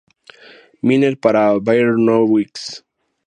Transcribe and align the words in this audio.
Milner 0.81 1.15
para 1.15 1.59
"Baryonyx". 1.59 2.83